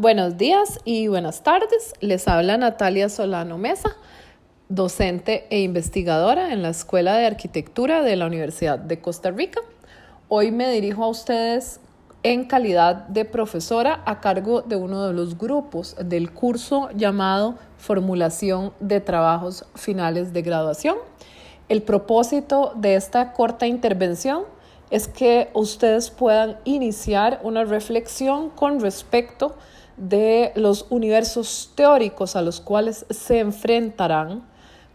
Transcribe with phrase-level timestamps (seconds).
[0.00, 1.92] Buenos días y buenas tardes.
[2.00, 3.98] Les habla Natalia Solano Mesa,
[4.70, 9.60] docente e investigadora en la Escuela de Arquitectura de la Universidad de Costa Rica.
[10.30, 11.80] Hoy me dirijo a ustedes
[12.22, 18.72] en calidad de profesora a cargo de uno de los grupos del curso llamado Formulación
[18.80, 20.96] de Trabajos Finales de Graduación.
[21.68, 24.44] El propósito de esta corta intervención
[24.90, 29.56] es que ustedes puedan iniciar una reflexión con respecto
[30.00, 34.42] de los universos teóricos a los cuales se enfrentarán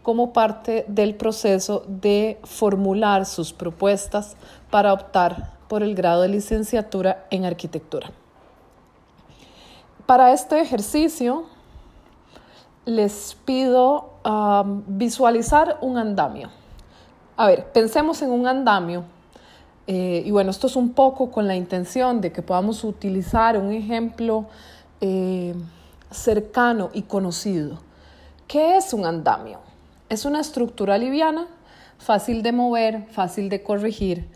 [0.02, 4.36] como parte del proceso de formular sus propuestas
[4.70, 8.10] para optar por el grado de licenciatura en arquitectura.
[10.06, 11.46] Para este ejercicio
[12.84, 16.50] les pido um, visualizar un andamio.
[17.36, 19.04] A ver, pensemos en un andamio.
[19.88, 23.72] Eh, y bueno, esto es un poco con la intención de que podamos utilizar un
[23.72, 24.46] ejemplo
[25.00, 25.54] eh,
[26.10, 27.78] cercano y conocido.
[28.48, 29.60] ¿Qué es un andamio?
[30.08, 31.46] Es una estructura liviana,
[31.98, 34.28] fácil de mover, fácil de corregir,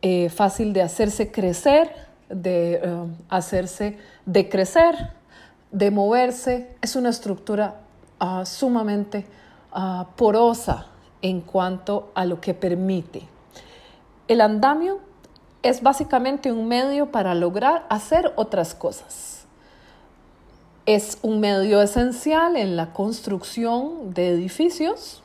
[0.00, 1.92] eh, fácil de hacerse crecer,
[2.28, 5.12] de eh, hacerse decrecer,
[5.72, 6.74] de moverse.
[6.80, 7.80] Es una estructura
[8.20, 9.26] ah, sumamente
[9.72, 10.86] ah, porosa
[11.20, 13.22] en cuanto a lo que permite.
[14.28, 15.00] El andamio
[15.62, 19.37] es básicamente un medio para lograr hacer otras cosas
[20.88, 25.22] es un medio esencial en la construcción de edificios,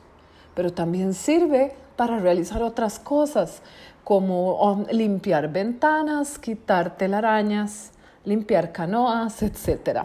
[0.54, 3.62] pero también sirve para realizar otras cosas
[4.04, 7.92] como um, limpiar ventanas, quitar telarañas,
[8.26, 10.00] limpiar canoas, etc.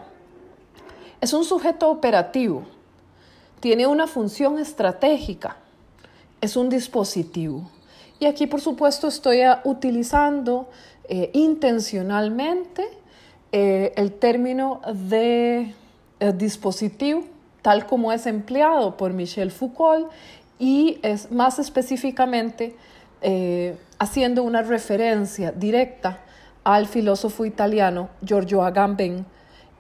[1.20, 2.64] Es un sujeto operativo,
[3.60, 5.58] tiene una función estratégica,
[6.40, 7.70] es un dispositivo.
[8.18, 10.70] Y aquí, por supuesto, estoy utilizando
[11.10, 12.99] eh, intencionalmente
[13.52, 15.74] eh, el término de
[16.20, 17.24] eh, dispositivo,
[17.64, 20.12] tal como es empleado por Michel Foucault,
[20.60, 22.76] y es más específicamente
[23.22, 26.20] eh, haciendo una referencia directa
[26.64, 29.26] al filósofo italiano Giorgio Agamben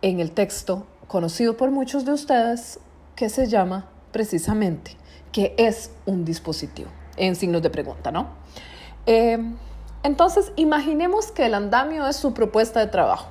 [0.01, 2.79] en el texto conocido por muchos de ustedes
[3.15, 4.95] que se llama precisamente
[5.31, 8.39] que es un dispositivo, en signos de pregunta, ¿no?
[10.03, 13.27] entonces, imaginemos que el andamio es su propuesta de trabajo.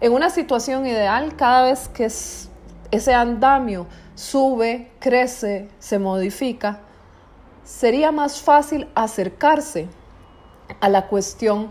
[0.00, 6.80] En una situación ideal, cada vez que ese andamio sube, crece, se modifica,
[7.64, 9.88] sería más fácil acercarse
[10.80, 11.68] a la cuestión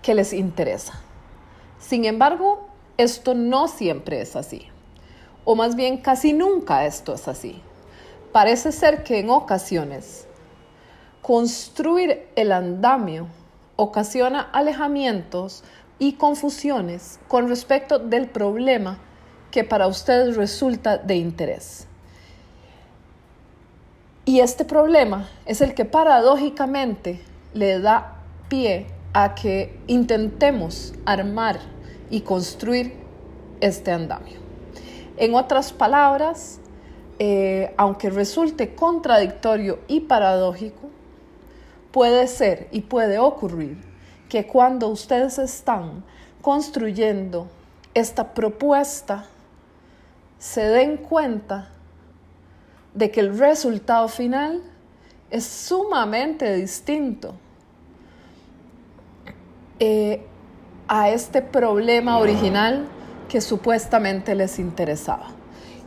[0.00, 1.00] que les interesa.
[1.80, 2.68] Sin embargo,
[2.98, 4.68] esto no siempre es así,
[5.44, 7.60] o más bien casi nunca esto es así.
[8.30, 10.28] Parece ser que en ocasiones
[11.20, 13.26] construir el andamio
[13.74, 15.64] ocasiona alejamientos
[16.00, 18.98] y confusiones con respecto del problema
[19.52, 21.86] que para ustedes resulta de interés.
[24.24, 27.20] Y este problema es el que paradójicamente
[27.52, 28.16] le da
[28.48, 31.60] pie a que intentemos armar
[32.08, 32.94] y construir
[33.60, 34.38] este andamio.
[35.18, 36.60] En otras palabras,
[37.18, 40.88] eh, aunque resulte contradictorio y paradójico,
[41.90, 43.89] puede ser y puede ocurrir
[44.30, 46.04] que cuando ustedes están
[46.40, 47.48] construyendo
[47.92, 49.26] esta propuesta,
[50.38, 51.68] se den cuenta
[52.94, 54.62] de que el resultado final
[55.30, 57.34] es sumamente distinto
[59.80, 60.24] eh,
[60.86, 62.86] a este problema original
[63.28, 65.39] que supuestamente les interesaba.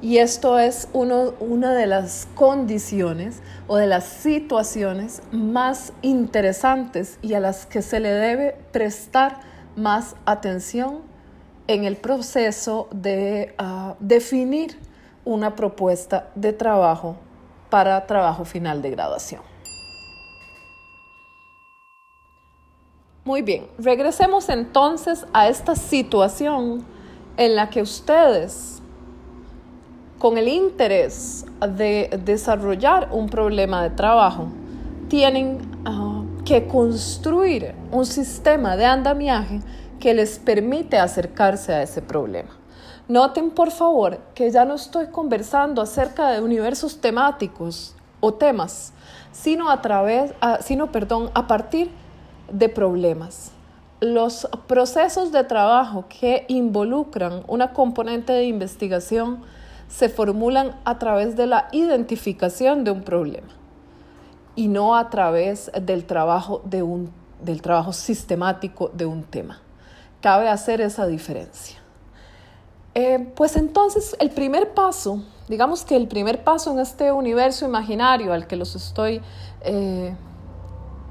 [0.03, 7.39] Y esto es una de las condiciones o de las situaciones más interesantes y a
[7.39, 9.39] las que se le debe prestar
[9.77, 11.03] más atención
[11.67, 14.77] en el proceso de ah, definir
[15.23, 17.15] una propuesta de trabajo
[17.69, 19.41] para trabajo final de graduación.
[23.23, 26.85] Muy bien, regresemos entonces a esta situación
[27.38, 28.72] en la que ustedes
[30.23, 34.47] con el interés de desarrollar un problema de trabajo,
[35.09, 39.59] tienen ah, que construir un sistema de andamiaje
[39.99, 42.51] que les permite acercarse a ese problema.
[43.09, 48.93] Noten por favor que ya no estoy conversando acerca de universos temáticos o temas,
[49.33, 51.91] sino a través, ah, sino perdón, a partir
[52.49, 53.51] de problemas.
[53.99, 59.43] Los procesos de trabajo que involucran una componente de investigación
[59.94, 63.50] se formulan a través de la identificación de un problema
[64.56, 67.12] y no a través del trabajo, de un,
[67.42, 69.62] del trabajo sistemático de un tema.
[70.19, 71.78] Cabe hacer esa diferencia.
[72.95, 78.34] Eh, pues entonces el primer paso, digamos que el primer paso en este universo imaginario
[78.34, 79.22] al que los estoy
[79.62, 80.16] eh,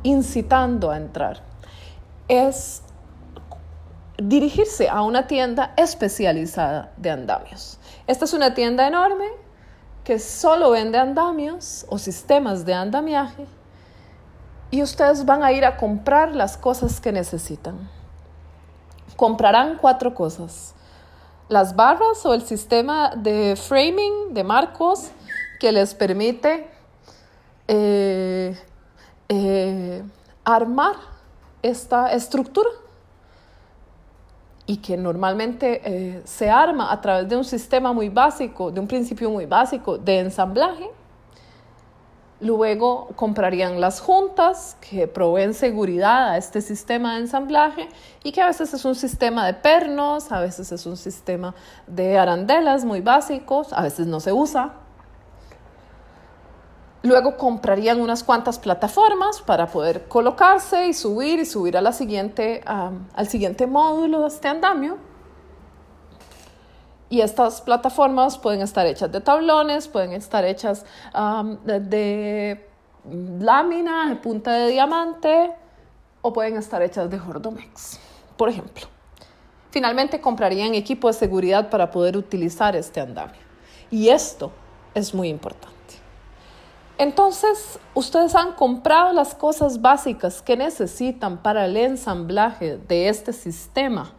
[0.02, 1.40] incitando a entrar,
[2.26, 2.82] es
[4.20, 7.79] dirigirse a una tienda especializada de andamios.
[8.06, 9.26] Esta es una tienda enorme
[10.04, 13.46] que solo vende andamios o sistemas de andamiaje
[14.70, 17.90] y ustedes van a ir a comprar las cosas que necesitan.
[19.16, 20.75] Comprarán cuatro cosas.
[21.49, 25.10] Las barras o el sistema de framing, de marcos,
[25.60, 26.69] que les permite
[27.69, 28.58] eh,
[29.28, 30.02] eh,
[30.44, 30.96] armar
[31.62, 32.70] esta estructura
[34.72, 38.86] y que normalmente eh, se arma a través de un sistema muy básico, de un
[38.86, 40.88] principio muy básico de ensamblaje.
[42.40, 47.86] Luego comprarían las juntas que proveen seguridad a este sistema de ensamblaje
[48.24, 51.54] y que a veces es un sistema de pernos, a veces es un sistema
[51.86, 54.72] de arandelas muy básicos, a veces no se usa.
[57.02, 63.28] Luego comprarían unas cuantas plataformas para poder colocarse y subir y subir a siguiente, al
[63.28, 64.99] siguiente módulo de este andamio.
[67.08, 70.87] Y estas plataformas pueden estar hechas de tablones, pueden estar hechas
[71.64, 72.69] de,
[73.05, 75.52] lámina, de punta de diamante,
[76.22, 77.98] o pueden estar hechas de Jordomex,
[78.37, 78.87] por ejemplo.
[79.72, 83.40] Finalmente comprarían equipo de seguridad para poder utilizar este andamio.
[83.90, 84.52] Y esto
[84.94, 85.81] es muy importante.
[86.98, 94.12] Entonces, ustedes han comprado las cosas básicas que necesitan para el ensamblaje de este sistema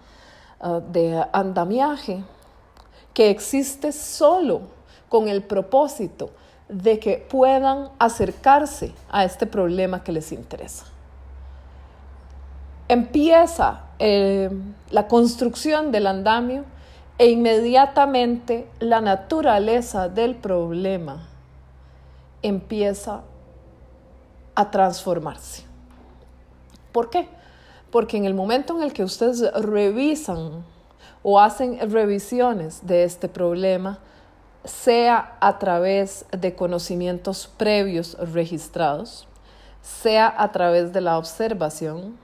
[0.59, 2.23] ah, de andamiaje
[3.13, 4.61] que existe solo
[5.07, 6.31] con el propósito
[6.67, 10.85] de que puedan acercarse a este problema que les interesa.
[12.87, 14.49] Empieza eh,
[14.89, 16.65] la construcción del andamio
[17.19, 21.27] e inmediatamente la naturaleza del problema
[22.43, 23.21] empieza
[24.55, 25.63] a transformarse.
[26.91, 27.27] ¿Por qué?
[27.91, 30.63] Porque en el momento en el que ustedes revisan
[31.23, 33.99] o hacen revisiones de este problema,
[34.65, 39.27] sea a través de conocimientos previos registrados,
[39.81, 42.17] sea a través de la observación,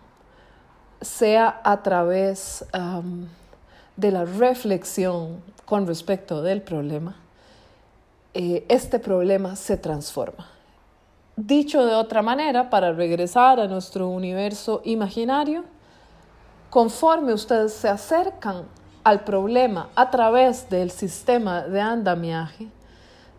[1.01, 2.65] sea a través
[3.95, 7.15] de la reflexión con respecto del problema,
[8.33, 10.47] eh, este problema se transforma.
[11.35, 15.63] Dicho de otra manera, para regresar a nuestro universo imaginario,
[16.69, 18.65] conforme ustedes se acercan
[19.03, 22.67] al problema a través del sistema de andamiaje,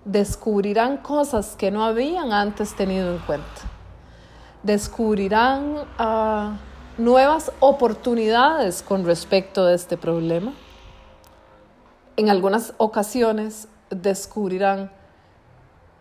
[0.05, 3.61] descubrirán cosas que no habían antes tenido en cuenta.
[4.63, 6.57] Descubrirán ah,
[6.99, 10.53] nuevas oportunidades con respecto a este problema.
[12.17, 14.91] En algunas ocasiones descubrirán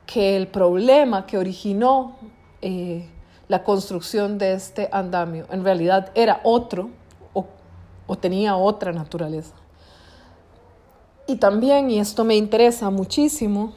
[0.06, 2.16] que el problema que originó
[2.62, 3.10] eh,
[3.48, 6.90] la construcción de este andamio en realidad era otro
[7.34, 7.46] o,
[8.08, 9.54] o tenía otra naturaleza.
[11.28, 13.74] Y también, y esto me interesa muchísimo,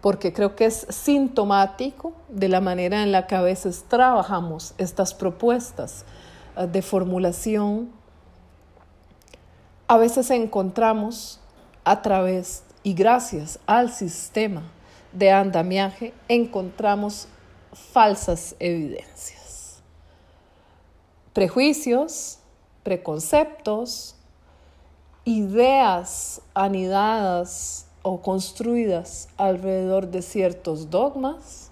[0.00, 5.14] porque creo que es sintomático de la manera en la que a veces trabajamos estas
[5.14, 6.04] propuestas
[6.56, 7.90] eh, de formulación,
[9.86, 11.40] a veces encontramos
[11.84, 14.62] a través y gracias al sistema
[15.12, 17.28] de andamiaje encontramos
[17.92, 19.82] falsas evidencias.
[21.34, 22.38] Prejuicios,
[22.84, 24.16] preconceptos,
[25.26, 31.70] ideas anidadas o construidas alrededor de ciertos dogmas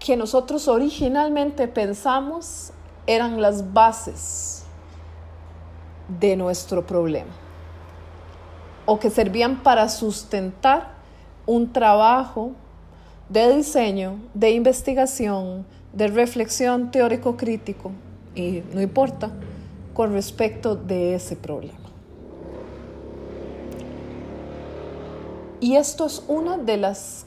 [0.00, 2.72] que nosotros originalmente pensamos
[3.06, 4.64] eran las bases
[6.18, 7.49] de nuestro problema
[8.90, 10.94] o que servían para sustentar
[11.46, 12.50] un trabajo
[13.28, 17.92] de diseño, de investigación, de reflexión teórico-crítico,
[18.34, 19.30] y no importa,
[19.94, 21.78] con respecto de ese problema.
[25.60, 27.26] Y esto es una de las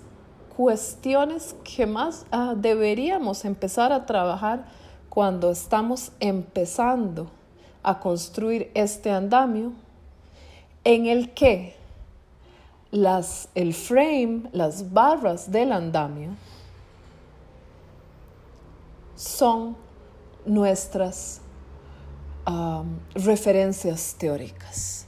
[0.58, 4.66] cuestiones que más ah, deberíamos empezar a trabajar
[5.08, 7.30] cuando estamos empezando
[7.84, 9.72] a construir este andamio
[10.84, 11.76] en el que
[13.56, 16.30] el frame, las barras del andamio,
[19.16, 19.76] son
[20.46, 21.42] nuestras
[23.16, 25.08] referencias teóricas.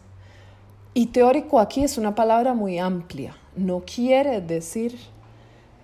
[0.93, 4.97] Y teórico aquí es una palabra muy amplia, no quiere decir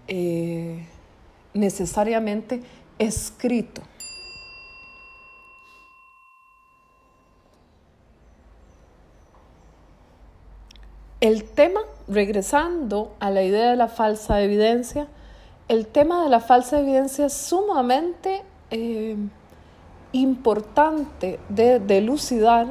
[0.07, 0.87] eh,
[1.53, 2.61] necesariamente
[2.97, 3.81] escrito.
[11.21, 15.07] El tema, regresando a la idea de la falsa evidencia,
[15.67, 19.15] el tema de la falsa evidencia es sumamente eh,
[20.11, 22.67] importante de delucidar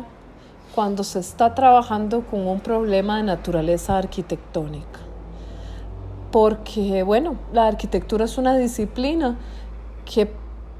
[0.74, 4.98] cuando se está trabajando con un problema de naturaleza arquitectónica.
[6.32, 9.36] Porque, bueno, la arquitectura es una disciplina
[10.04, 10.32] que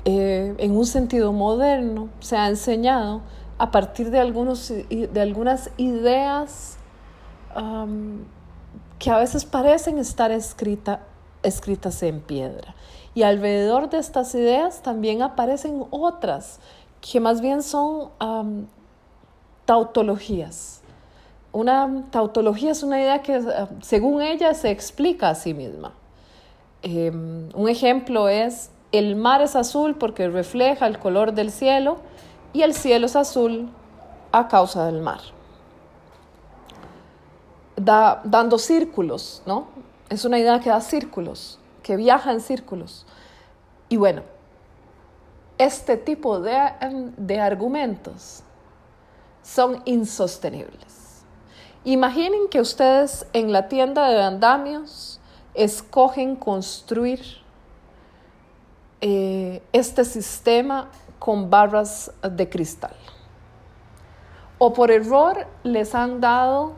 [0.04, 3.20] eh, en un sentido moderno se ha enseñado
[3.58, 6.78] a partir de, algunos, de algunas ideas
[8.99, 12.75] que a veces parecen estar escritas en piedra.
[13.14, 16.61] Y alrededor de estas ideas también aparecen otras
[17.00, 18.11] que más bien son
[19.64, 20.80] tautologías.
[21.52, 23.42] Una tautología es una idea que eh,
[23.80, 25.92] según ella se explica a sí misma.
[26.83, 31.99] Em, un ejemplo es el mar es azul porque refleja el color del cielo
[32.52, 33.69] y el cielo es azul
[34.33, 35.21] a causa del mar.
[37.82, 39.68] Da, dando círculos, ¿no?
[40.08, 43.06] Es una idea que da círculos, que viaja en círculos.
[43.88, 44.22] Y bueno,
[45.56, 48.42] este tipo de, em, de argumentos
[49.42, 51.25] son insostenibles.
[51.84, 55.20] Imaginen que ustedes en la tienda de andamios
[55.54, 57.20] escogen construir
[59.00, 62.96] eh, este sistema con barras de cristal.
[64.58, 66.75] O por error les han dado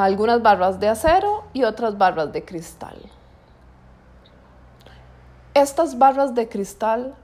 [0.00, 2.96] algunas barras de acero y otras barras de cristal.
[5.52, 7.14] Estas barras de cristal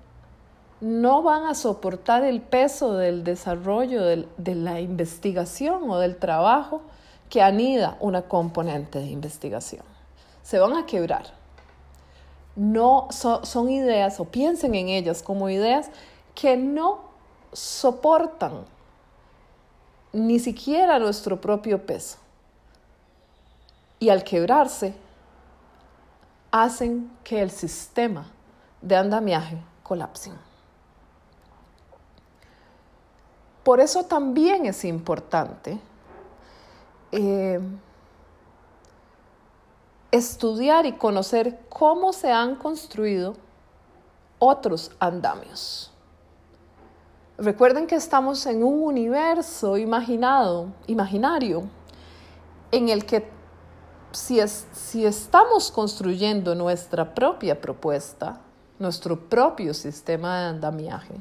[0.83, 6.83] no van a soportar el peso del desarrollo de la investigación o del trabajo
[7.31, 9.83] que anida una componente de investigación.
[10.43, 11.25] Se van a quebrar.
[12.55, 15.91] No son ideas o piensen en ellas como ideas
[16.35, 16.99] que no
[17.53, 18.65] soportan
[20.13, 22.19] ni siquiera nuestro propio peso.
[23.99, 24.95] Y al quebrarse,
[26.51, 28.27] hacen que el sistema
[28.81, 30.31] de andamiaje colapse.
[33.65, 35.79] Por eso también es importante
[37.13, 37.61] eh,
[40.11, 43.35] estudiar y conocer cómo se han construido
[44.39, 45.93] otros andamios.
[47.37, 51.65] Recuerden que estamos en un universo imaginado, imaginario,
[52.73, 53.29] en el que
[54.13, 54.41] si,
[54.73, 58.41] si estamos construyendo nuestra propia propuesta,
[58.79, 61.15] nuestro propio sistema de andamiaje,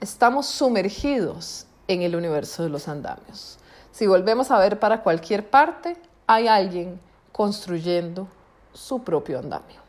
[0.00, 3.58] estamos sumergidos en el universo de los andamios.
[3.90, 5.96] Si volvemos a ver para cualquier parte,
[6.26, 7.00] hay alguien
[7.32, 8.28] construyendo
[8.72, 9.80] su propio andamio.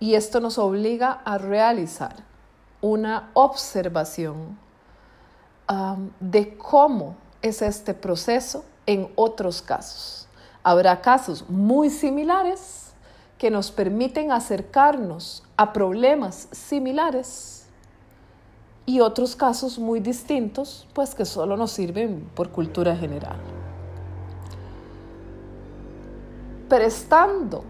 [0.00, 2.16] Y esto nos obliga a realizar
[2.80, 4.58] una observación
[5.70, 10.26] um, de cómo es este proceso en otros casos.
[10.64, 12.92] Habrá casos muy similares
[13.38, 17.66] que nos permiten acercarnos a problemas similares
[18.86, 23.36] y otros casos muy distintos, pues que solo nos sirven por cultura general.
[26.68, 27.62] Prestando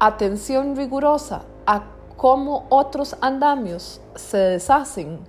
[0.00, 1.84] atención rigurosa a
[2.16, 5.20] cómo otros andamios se deshacen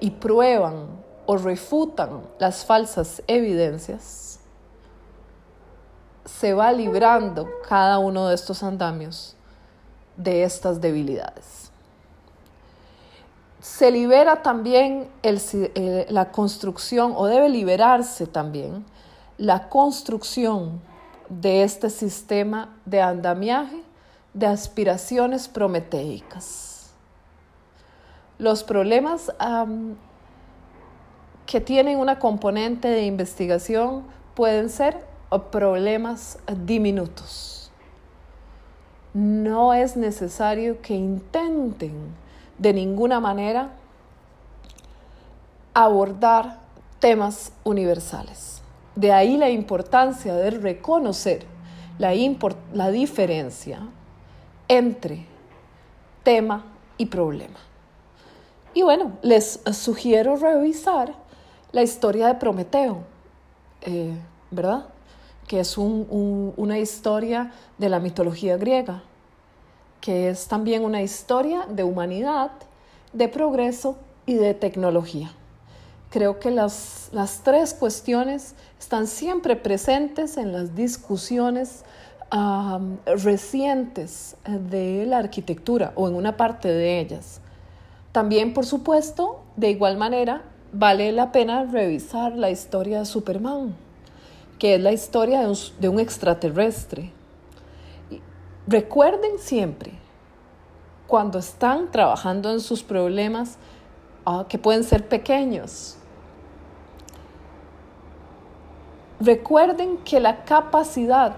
[0.00, 4.38] y prueban o refutan las falsas evidencias,
[6.24, 9.36] se va librando cada uno de estos andamios
[10.16, 11.66] de estas debilidades
[13.66, 18.84] se libera también eh, la construcción, o debe liberarse también,
[19.38, 20.80] la construcción
[21.28, 23.82] de este sistema de andamiaje
[24.34, 26.90] de aspiraciones prometeicas.
[28.38, 29.32] Los problemas
[31.46, 35.04] que tienen una componente de investigación pueden ser
[35.50, 37.70] problemas diminutos.
[39.14, 42.14] No es necesario que intenten
[42.58, 43.70] de ninguna manera
[45.72, 46.60] abordar
[46.98, 48.62] temas universales.
[48.94, 51.44] De ahí la importancia de reconocer
[51.98, 52.12] la,
[52.72, 53.80] la diferencia
[54.68, 55.26] entre
[56.22, 56.64] tema
[56.98, 57.58] y problema.
[58.74, 61.25] Y bueno, les sugiero revisar
[61.76, 63.02] la historia de Prometeo,
[63.82, 64.16] eh,
[64.50, 64.86] ¿verdad?
[65.46, 69.02] Que es una historia de la mitología griega
[70.00, 72.52] que es también una historia de humanidad,
[73.12, 75.32] de progreso y de tecnología.
[76.10, 77.10] Creo que las,
[77.42, 81.84] tres cuestiones están siempre presentes en las discusiones
[83.04, 87.40] recientes de la arquitectura o en una parte de ellas.
[88.12, 90.42] También, por supuesto, de igual manera,
[90.78, 93.74] vale la pena revisar la historia de Superman,
[94.58, 95.48] que es la historia
[95.80, 97.12] de un, extraterrestre.
[98.66, 99.92] Recuerden siempre,
[101.06, 103.56] cuando están trabajando en sus problemas,
[104.26, 105.96] ah, que pueden ser pequeños,
[109.18, 111.36] recuerden que la capacidad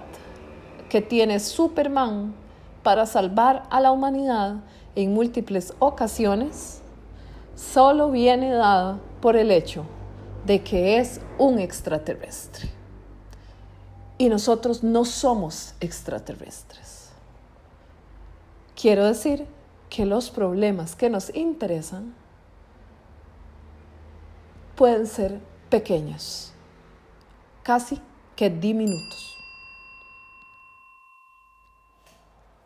[0.89, 2.35] que tiene Superman
[2.83, 4.57] para salvar a la humanidad
[4.97, 6.81] en múltiples ocasiones
[7.55, 9.85] solo viene dada por el hecho
[10.47, 12.69] de que es un extraterrestre.
[14.17, 17.11] Y nosotros no somos extraterrestres.
[18.81, 19.47] Quiero decir
[19.91, 22.15] que los problemas que nos interesan
[24.77, 26.53] pueden ser pequeños,
[27.63, 28.01] casi
[28.37, 29.37] que diminutos.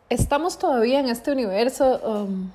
[0.09, 2.51] Estamos todavía en este universo um,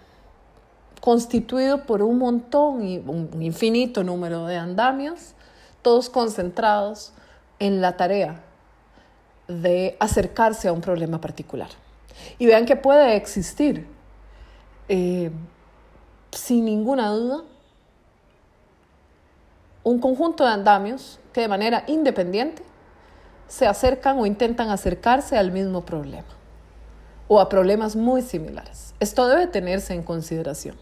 [1.00, 5.34] constituido por un montón y un infinito número de andamios,
[5.82, 7.12] todos concentrados
[7.58, 8.42] en la tarea
[9.46, 11.68] de acercarse a un problema particular.
[12.38, 13.86] Y vean que puede existir,
[14.88, 15.30] eh,
[16.32, 17.42] sin ninguna duda,
[19.84, 22.62] un conjunto de andamios que de manera independiente
[23.46, 26.28] se acercan o intentan acercarse al mismo problema
[27.28, 28.94] o a problemas muy similares.
[29.00, 30.76] Esto debe tenerse en consideración.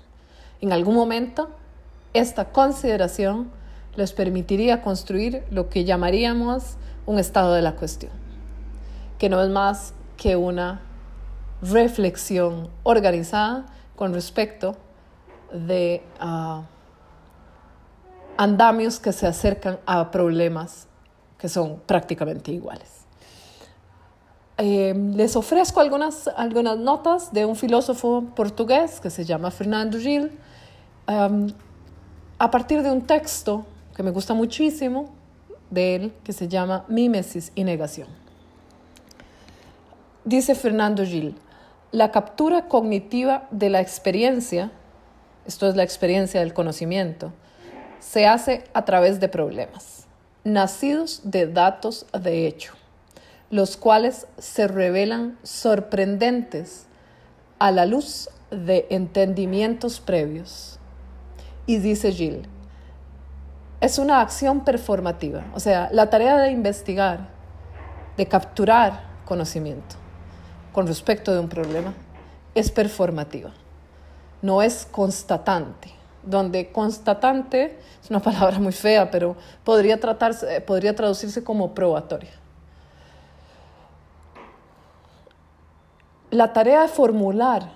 [0.67, 1.49] En algún momento,
[2.13, 3.53] esta consideración
[3.95, 6.75] les permitiría construir lo que llamaríamos
[7.07, 8.11] un estado de la cuestión,
[9.17, 10.81] que no es más que una
[11.63, 14.75] reflexión organizada con respecto
[15.53, 16.65] de ah,
[18.37, 20.89] andamios que se acercan a problemas
[21.39, 23.05] que son prácticamente iguales.
[24.59, 30.41] Eh, les ofrezco algunas, algunas notas de un filósofo portugués que se llama Fernando Gil,
[31.07, 35.11] a partir de un texto que me gusta muchísimo
[35.71, 38.09] de él, que se llama Mímesis y Negación.
[40.25, 41.37] Dice Fernando Gil,
[41.93, 44.71] la captura cognitiva de la experiencia,
[45.47, 47.33] esto es la experiencia del conocimiento,
[48.01, 50.07] se hace a través de problemas,
[50.45, 52.75] nacidos de datos de hecho
[53.51, 56.87] los cuales se revelan sorprendentes
[57.59, 60.76] a la luz de entendimientos previos.
[61.67, 62.49] Y dice Gil,
[63.81, 67.29] es una acción performativa, o sea, la tarea de investigar,
[68.17, 69.97] de capturar conocimiento
[70.73, 71.93] con respecto de un problema,
[72.55, 73.51] es performativa,
[74.43, 75.91] no es constatante,
[76.23, 82.33] donde constatante es una palabra muy fea, pero podría, tratarse, podría traducirse como probatoria.
[86.31, 87.71] La tarea de formular,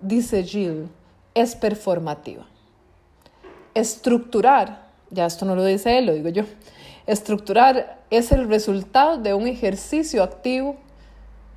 [0.00, 0.88] dice Jill,
[1.34, 2.46] es performativa.
[3.74, 6.44] Estructurar, ya esto no lo dice él, lo digo yo,
[7.06, 10.76] estructurar es el resultado de un ejercicio activo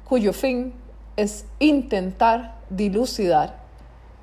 [0.03, 0.73] cuyo fin
[1.15, 3.57] es intentar dilucidar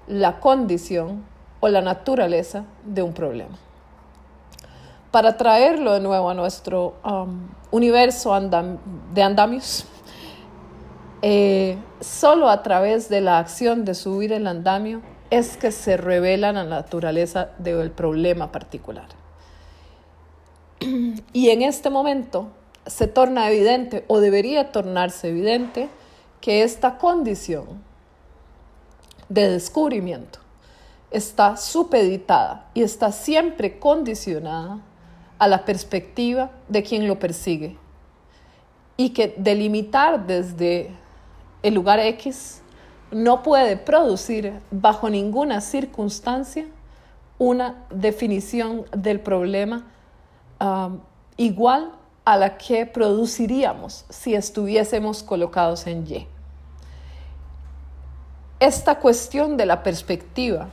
[0.07, 1.25] la condición
[1.61, 3.57] o la naturaleza de un problema.
[5.11, 8.39] Para traerlo de nuevo a nuestro um, universo
[9.13, 9.87] de andamios,
[11.23, 16.53] eh, solo a través de la acción de subir el andamio es que se revela
[16.53, 19.09] la naturaleza del problema particular.
[21.33, 22.49] Y en este momento
[22.87, 25.89] se torna evidente o debería tornarse evidente
[26.41, 27.83] que esta condición
[29.29, 30.41] de descubrimiento
[31.11, 34.81] está supeditada y está siempre condicionada
[35.39, 37.77] a la perspectiva de quien lo persigue
[38.97, 40.91] y que delimitar desde
[41.63, 42.63] el lugar X
[43.11, 46.67] no puede producir bajo ninguna circunstancia
[47.39, 49.87] una definición del problema
[50.61, 51.01] um,
[51.37, 51.93] igual
[52.25, 56.27] a la que produciríamos si estuviésemos colocados en Y.
[58.61, 60.69] Esta cuestión de la perspectiva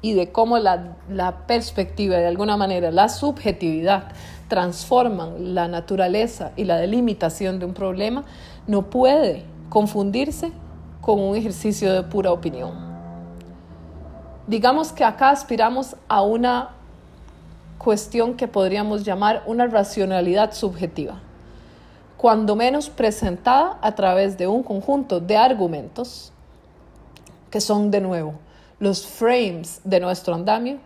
[0.00, 4.08] y de cómo la, la perspectiva, de alguna manera, la subjetividad,
[4.48, 8.24] transforman la naturaleza y la delimitación de un problema,
[8.66, 10.50] no puede confundirse
[11.06, 12.72] con un ejercicio de pura opinión.
[14.48, 16.70] Digamos que acá aspiramos a una
[17.78, 21.20] cuestión que podríamos llamar una racionalidad subjetiva,
[22.16, 26.32] cuando menos presentada a través de un conjunto de argumentos
[27.52, 28.34] que son de nuevo
[28.80, 30.78] los frames de nuestro andamio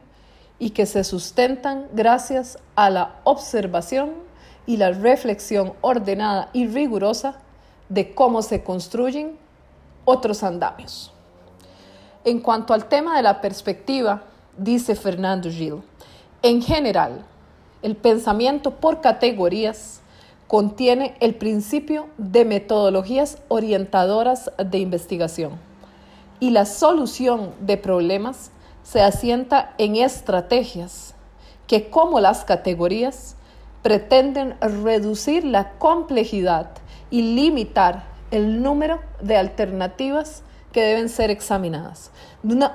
[0.58, 4.10] y que se sustentan gracias a la observación
[4.66, 7.36] y la reflexión ordenada y rigurosa
[7.88, 9.38] de cómo se construyen
[10.04, 11.12] otros andamios.
[12.24, 14.22] En cuanto al tema de la perspectiva,
[14.56, 15.82] dice Fernando Gil,
[16.42, 17.24] En general,
[17.82, 20.00] el pensamiento por categorías
[20.46, 25.52] contiene el principio de metodologías orientadoras de investigación
[26.40, 28.50] y la solución de problemas
[28.82, 31.14] se asienta en estrategias
[31.66, 33.36] que, como las categorías,
[33.82, 36.70] pretenden reducir la complejidad
[37.10, 42.10] y limitar el número de alternativas que deben ser examinadas.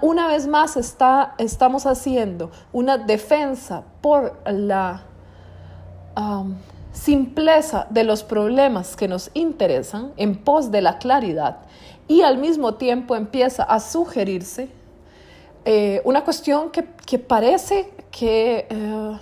[0.02, 5.04] Una, vez más está, estamos haciendo una defensa por la
[6.92, 11.58] simpleza de los problemas que nos interesan en pos de la claridad
[12.08, 14.70] y al mismo tiempo empieza a sugerirse
[15.66, 19.20] eh, una cuestión que, parece que eh,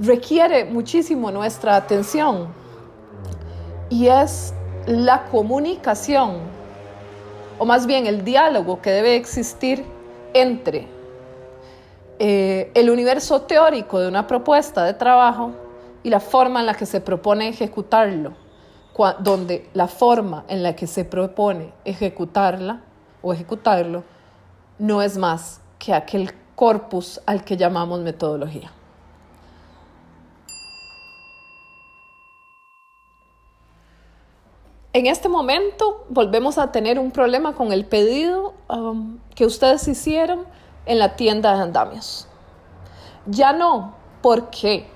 [0.00, 2.48] requiere muchísimo nuestra atención
[3.88, 4.52] y es
[4.86, 6.38] la comunicación,
[7.58, 9.84] o más bien el diálogo que debe existir
[10.34, 10.86] entre
[12.18, 15.52] eh, el universo teórico de una propuesta de trabajo
[16.02, 18.32] y la forma en la que se propone ejecutarlo,
[19.20, 22.82] donde la forma en la que se propone ejecutarla
[23.22, 24.02] o ejecutarlo
[24.78, 28.70] no es más que aquel corpus al que llamamos metodología.
[34.94, 40.44] En este momento volvemos a tener un problema con el pedido um, que ustedes hicieron
[40.84, 42.28] en la tienda de andamios.
[43.24, 44.86] Ya no porque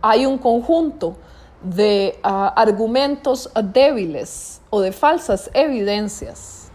[0.00, 1.16] hay un conjunto
[1.64, 6.70] de uh, argumentos débiles o de falsas evidencias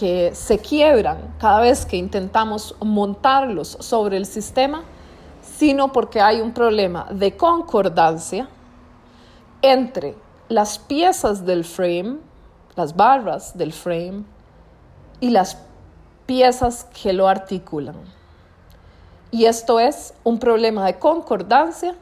[0.00, 4.82] que se quiebran cada vez que intentamos montarlos sobre el sistema,
[5.42, 8.48] sino porque hay un problema de concordancia
[9.60, 12.18] entre las piezas del frame,
[12.76, 14.24] las barras del frame
[15.20, 15.58] y las
[16.26, 17.96] piezas que lo articulan.
[19.30, 21.94] Y esto es un problema de concordancia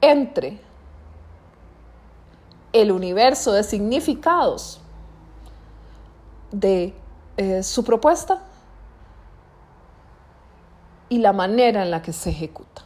[0.00, 0.58] entre
[2.72, 4.80] el universo de significados
[6.50, 6.94] de
[7.36, 8.42] eh, su propuesta
[11.08, 12.82] y la manera en la que se ejecuta.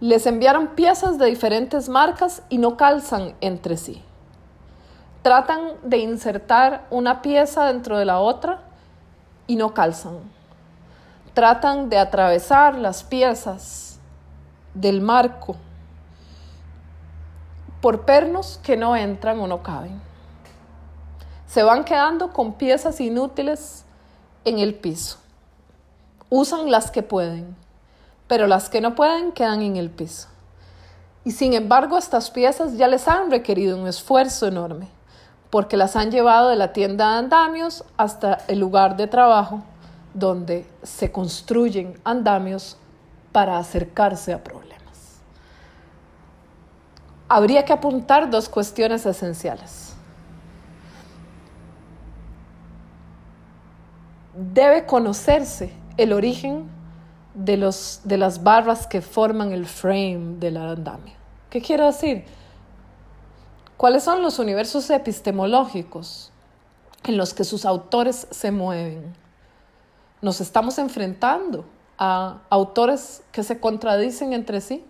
[0.00, 4.02] Les enviaron piezas de diferentes marcas y no calzan entre sí.
[5.20, 8.62] Tratan de insertar una pieza dentro de la otra
[9.46, 10.18] y no calzan.
[11.34, 13.98] Tratan de atravesar las piezas
[14.72, 15.56] del marco
[17.82, 20.00] por pernos que no entran o no caben.
[21.46, 23.84] Se van quedando con piezas inútiles
[24.46, 25.18] en el piso.
[26.30, 27.54] Usan las que pueden
[28.30, 30.28] pero las que no pueden quedan en el piso.
[31.24, 34.86] Y sin embargo, estas piezas ya les han requerido un esfuerzo enorme,
[35.50, 39.64] porque las han llevado de la tienda de andamios hasta el lugar de trabajo,
[40.14, 42.76] donde se construyen andamios
[43.32, 45.18] para acercarse a problemas.
[47.28, 49.92] Habría que apuntar dos cuestiones esenciales.
[54.36, 56.78] Debe conocerse el origen
[57.34, 61.14] de, los, de las barras que forman el frame del andamio.
[61.48, 62.24] ¿Qué quiero decir?
[63.76, 66.32] ¿Cuáles son los universos epistemológicos
[67.04, 69.14] en los que sus autores se mueven?
[70.20, 71.64] Nos estamos enfrentando
[71.98, 74.84] a autores que se contradicen entre sí.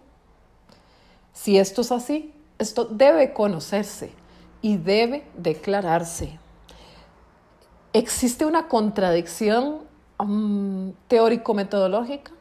[1.33, 4.13] Si esto es así, esto debe conocerse
[4.61, 6.39] y debe declararse.
[7.93, 9.90] Existe una contradicción
[11.09, 12.33] teórico-metodológica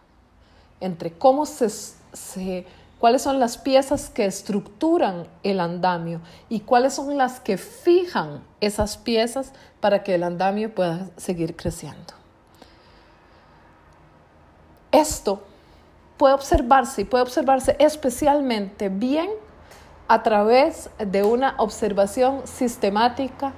[0.82, 2.66] entre cómo se,
[3.00, 8.98] cuáles son las piezas que estructuran el andamio y cuáles son las que fijan esas
[8.98, 12.14] piezas para que el andamio pueda seguir creciendo.
[14.92, 15.42] Esto
[16.18, 19.30] puede observarse y puede observarse especialmente bien
[20.08, 23.54] a través de una observación sistemática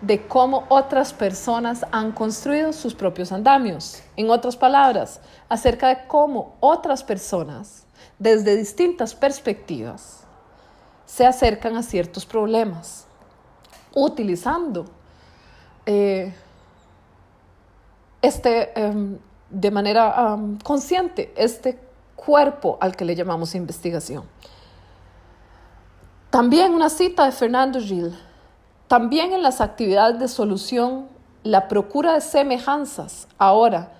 [0.00, 4.02] de cómo otras personas han construido sus propios andamios.
[4.16, 7.86] En otras palabras, acerca de cómo otras personas,
[8.18, 10.24] desde distintas perspectivas,
[11.06, 13.06] se acercan a ciertos problemas,
[13.94, 14.86] utilizando
[15.86, 16.34] eh,
[18.20, 21.78] este, em, de manera consciente este
[22.16, 24.24] cuerpo al que le llamamos investigación.
[26.30, 28.14] También una cita de Fernando Gil
[28.88, 31.08] también en las actividades de solución,
[31.42, 33.92] la procura de semejanzas ahora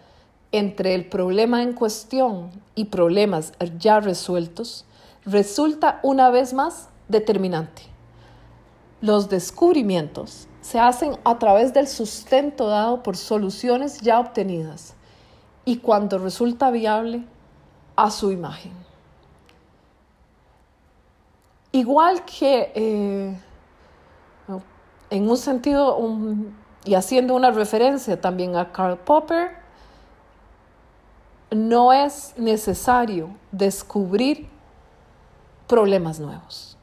[0.53, 4.85] entre el problema en cuestión y problemas ya resueltos
[5.25, 7.83] resulta una vez más determinante.
[9.01, 14.95] Los descubrimientos se hacen a través del sustento dado por soluciones ya obtenidas
[15.65, 17.25] y cuando resulta viable
[17.97, 18.73] a su imagen.
[21.73, 23.39] Igual que eh,
[25.11, 25.99] en un sentido
[26.85, 29.57] y haciendo una referencia también a Karl Popper,
[31.51, 34.49] no es necesario descubrir
[35.67, 36.77] problemas nuevos.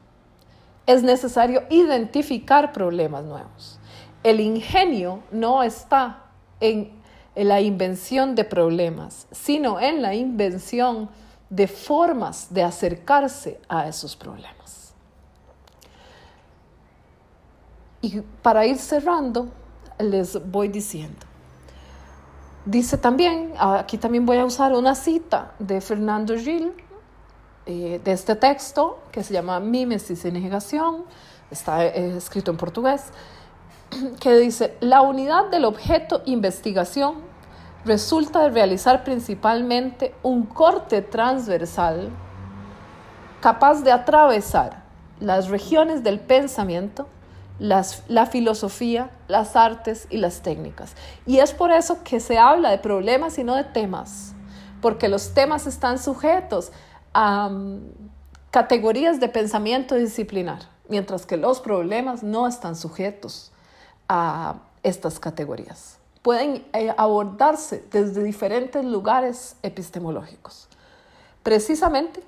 [0.86, 3.78] Es necesario identificar problemas nuevos.
[4.22, 6.24] El ingenio no está
[6.60, 6.92] en,
[7.34, 11.08] la invención de problemas, sino en la invención
[11.50, 14.63] de formas de acercarse a esos problemas.
[18.04, 19.48] Y para ir cerrando,
[19.98, 21.20] les voy diciendo.
[22.66, 26.74] Dice también, aquí también voy a usar una cita de Fernando Gil,
[27.64, 31.04] eh, de este texto que se llama Mímesis y Negación,
[31.50, 33.04] está eh, escrito en portugués,
[34.20, 37.14] que dice, la unidad del objeto investigación
[37.86, 42.10] resulta de realizar principalmente un corte transversal
[43.40, 44.82] capaz de atravesar
[45.20, 47.08] las regiones del pensamiento,
[47.58, 50.94] la filosofía, las artes y las técnicas.
[51.26, 54.34] Y es por eso que se habla de problemas y no de temas,
[54.80, 56.72] porque los temas están sujetos
[57.12, 57.80] a mm,
[58.50, 63.52] categorías de pensamiento disciplinar, mientras que los problemas no están sujetos
[64.08, 65.98] a estas categorías.
[66.22, 70.68] Pueden eh, abordarse desde diferentes lugares epistemológicos.
[71.42, 72.22] Precisamente,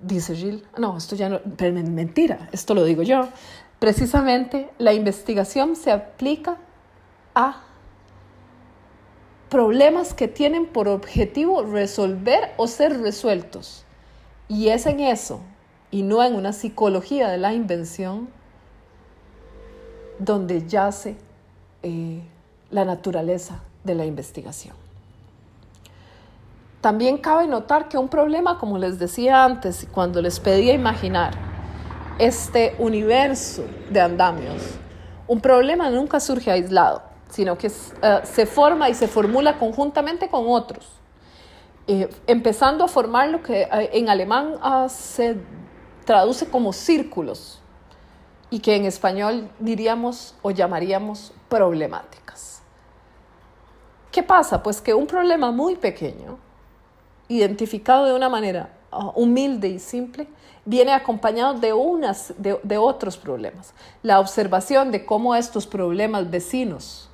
[0.00, 3.28] dice Gilles, no, esto ya no, mentira, esto lo digo yo,
[3.78, 6.56] precisamente la investigación se aplica
[7.34, 7.62] a
[9.48, 13.84] problemas que tienen por objetivo resolver o ser resueltos.
[14.48, 15.40] Y es en eso,
[15.90, 18.28] y no en una psicología de la invención,
[20.18, 21.16] donde yace
[21.82, 22.20] eh,
[22.70, 24.74] la naturaleza de la investigación.
[26.80, 31.47] También cabe notar que un problema, como les decía antes, cuando les pedía imaginar
[32.18, 34.62] este universo de andamios,
[35.26, 40.44] un problema nunca surge aislado, sino que eh, se forma y se formula conjuntamente con
[40.48, 40.86] otros,
[41.86, 45.36] eh, empezando a formar lo que en alemán ah, se
[46.04, 47.60] traduce como círculos,
[48.50, 52.62] y que en español diríamos o llamaríamos problemáticas.
[54.10, 54.62] ¿Qué pasa?
[54.62, 56.38] Pues que un problema muy pequeño,
[57.28, 60.28] identificado de una manera ah, humilde y simple,
[60.68, 63.72] viene acompañado de, unas, de, otros problemas.
[64.02, 67.08] La observación de cómo estos problemas vecinos,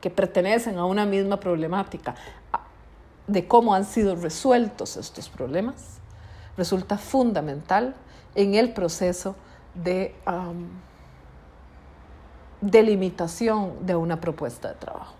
[0.00, 2.16] que pertenecen a una misma problemática,
[3.28, 6.00] de cómo han sido resueltos estos problemas,
[6.56, 7.94] resulta fundamental
[8.34, 9.36] en el proceso
[9.74, 10.16] de
[12.60, 15.14] delimitación de una propuesta de trabajo.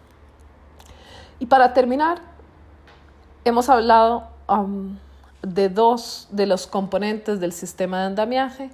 [1.38, 2.18] Y para terminar,
[3.44, 4.30] hemos hablado
[5.42, 8.70] de dos de los componentes del sistema de andamiaje,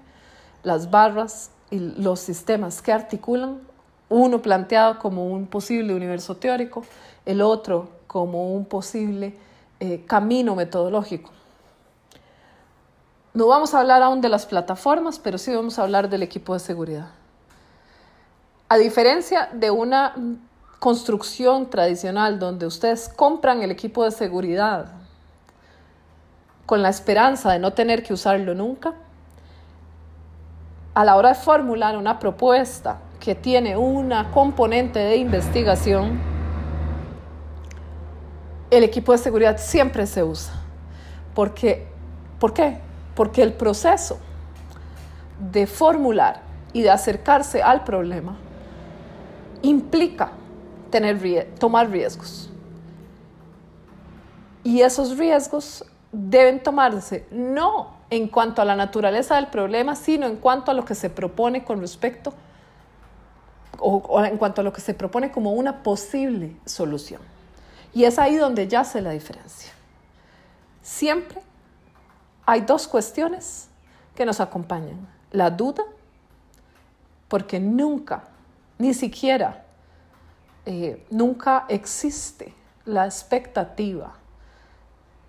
[0.63, 3.61] las barras y los sistemas que articulan,
[4.09, 6.85] uno planteado como un posible universo teórico,
[7.27, 9.35] el otro como un posible
[9.81, 11.31] eh, camino metodológico.
[13.33, 16.55] No vamos a hablar aún de las plataformas, pero sí vamos a hablar del equipo
[16.55, 17.09] de seguridad.
[18.69, 20.15] A diferencia de una
[20.79, 25.04] construcción tradicional donde ustedes compran el equipo de seguridad
[26.67, 28.95] con la esperanza de no tener que usarlo nunca,
[30.95, 36.21] a la hora de formular una propuesta que tiene una componente de investigación,
[38.71, 40.55] el equipo de seguridad siempre se usa.
[41.35, 41.87] Porque,
[42.39, 42.79] ¿Por qué?
[43.15, 44.19] porque el proceso
[45.39, 48.37] de formular y de acercarse al problema
[49.63, 50.33] implica
[50.91, 52.51] tener, tomar riesgos.
[54.63, 60.37] Y esos riesgos deben tomarse no en cuanto a la naturaleza del problema, sino en
[60.37, 62.33] cuanto a lo que se propone con respecto
[63.79, 67.21] o, en cuanto a lo que se propone como una posible solución.
[67.93, 69.73] Y es ahí donde yace la diferencia.
[70.83, 71.43] Siempre
[72.47, 73.69] hay dos cuestiones
[74.15, 75.09] que nos acompañan.
[75.33, 75.83] La duda,
[77.29, 78.25] porque nunca,
[78.79, 79.65] ni siquiera,
[80.67, 84.15] eh, nunca existe la expectativa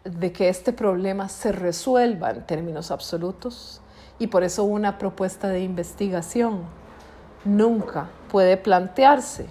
[0.06, 3.82] de que este problema se resuelva en términos absolutos
[4.20, 6.62] y por eso una propuesta de investigación
[7.44, 9.48] nunca puede plantearse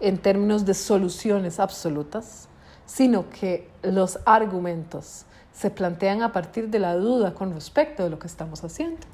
[0.00, 2.48] en términos de soluciones absolutas,
[2.86, 8.18] sino que los argumentos se plantean a partir de la duda con respecto de lo
[8.18, 9.06] que estamos haciendo.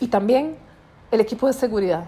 [0.00, 0.56] Y también
[1.10, 2.04] el equipo de seguridad,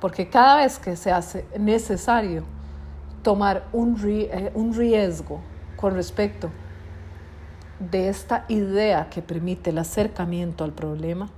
[0.00, 2.44] porque cada vez que se hace necesario
[3.22, 5.40] tomar un, eh, un riesgo
[5.76, 6.50] con respecto
[7.78, 11.28] de esta idea que permite el acercamiento al problema,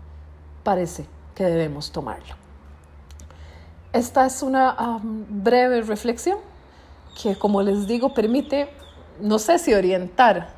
[0.62, 2.34] parece que debemos tomarlo.
[3.92, 6.38] Esta es una breve reflexión
[7.20, 8.68] que, como les digo, permite,
[9.20, 10.50] no sé si orientar,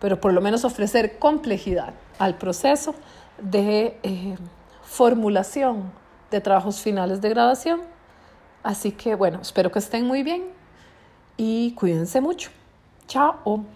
[0.00, 2.94] pero por lo menos ofrecer complejidad al proceso
[3.40, 4.36] de eh,
[4.82, 5.92] formulación
[6.30, 7.80] de trabajos finales de graduación.
[8.62, 10.44] Así que bueno, espero que estén muy bien
[11.36, 12.50] y cuídense mucho.
[13.12, 13.66] Ciao!